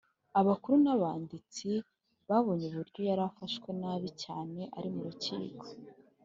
[0.39, 1.69] abakuru n’abanditsi
[2.29, 5.65] babonye uburyo yari afashwe nabi cyane ari mu rukiko,